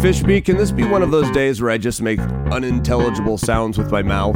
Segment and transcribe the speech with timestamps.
[0.00, 3.92] Fishby, can this be one of those days where I just make unintelligible sounds with
[3.92, 4.34] my mouth?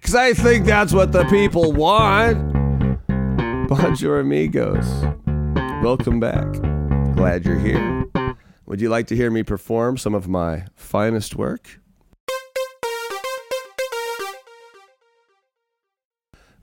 [0.00, 2.38] Because I think that's what the people want.
[3.68, 4.86] Bonjour, amigos.
[5.82, 6.50] Welcome back.
[7.14, 8.06] Glad you're here.
[8.64, 11.78] Would you like to hear me perform some of my finest work?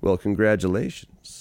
[0.01, 1.40] Well, congratulations.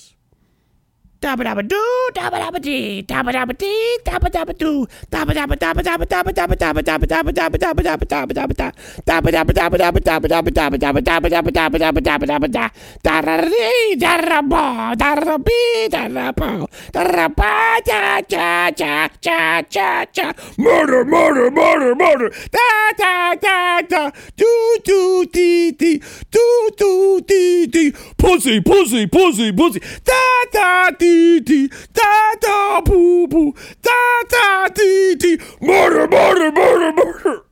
[1.21, 5.82] Dabba dabba doo, dabba dabba dee, dabba dabba dee, dabba dabba doo, dabba dabba dabba
[5.85, 8.72] dabba dabba dabba dabba dabba dabba dabba dabba dabba dabba dabba da,
[9.04, 12.71] dabba dabba dabba dabba dabba dabba dabba dabba dabba dabba dabba dabba dabba dabba da,
[13.04, 17.52] da da dee, da da ba, da da bee, da da ba, da da ba,
[17.85, 24.49] cha cha cha cha cha cha, murder, murder, murder, murder, da da da da, do
[24.89, 26.00] do dee dee,
[26.32, 31.10] do do dee dee, pussy, pussy, pussy, pussy, da da dee
[31.41, 37.44] dee, da da boo boo, da da dee dee, murder, murder, murder, murder.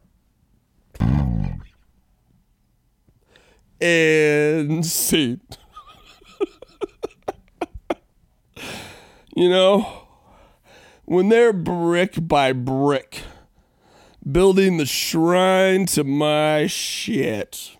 [3.81, 5.41] and scene.
[9.37, 10.07] you know,
[11.05, 13.23] when they're brick by brick
[14.31, 17.77] building the shrine to my shit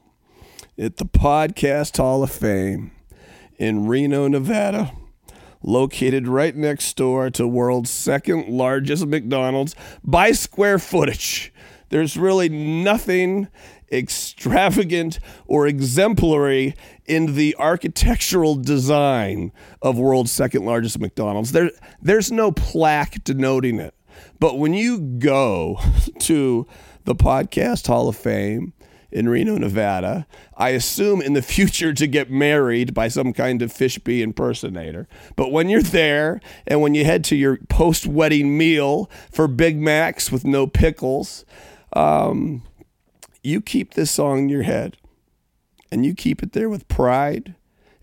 [0.79, 2.93] at the Podcast Hall of Fame
[3.59, 4.93] in Reno, Nevada,
[5.63, 11.53] located right next door to world's second largest McDonald's by square footage.
[11.91, 13.49] There's really nothing
[13.91, 16.75] extravagant or exemplary
[17.07, 21.53] in the architectural design of world's second largest McDonald's.
[21.53, 21.71] There,
[22.03, 23.95] there's no plaque denoting it.
[24.39, 25.79] But when you go
[26.21, 26.67] to
[27.05, 28.75] the Podcast Hall of Fame
[29.11, 33.73] in Reno, Nevada, I assume in the future to get married by some kind of
[33.73, 35.09] Fishbee impersonator.
[35.37, 39.79] But when you're there and when you head to your post wedding meal for Big
[39.79, 41.45] Macs with no pickles,
[41.95, 42.63] um,
[43.43, 44.97] you keep this song in your head
[45.91, 47.55] and you keep it there with pride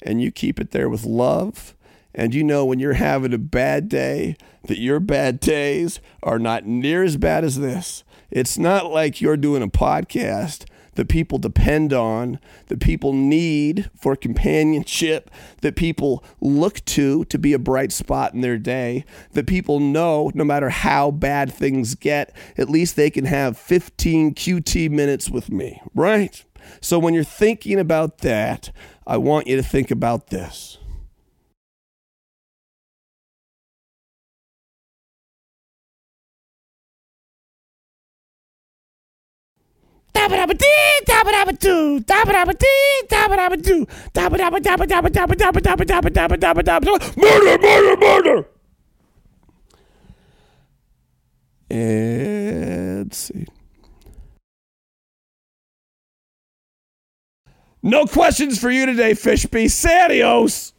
[0.01, 1.75] and you keep it there with love.
[2.13, 6.65] And you know when you're having a bad day that your bad days are not
[6.65, 8.03] near as bad as this.
[8.31, 14.15] It's not like you're doing a podcast that people depend on, that people need for
[14.15, 15.29] companionship,
[15.61, 20.31] that people look to to be a bright spot in their day, that people know
[20.33, 25.51] no matter how bad things get, at least they can have 15 QT minutes with
[25.51, 26.43] me, right?
[26.81, 28.71] So when you're thinking about that,
[29.05, 30.79] I want you to think about this.
[47.17, 48.47] Murder, murder, murder!
[51.69, 53.45] And see.
[57.83, 59.69] No questions for you today, Fishbee.
[59.69, 60.74] Say adios.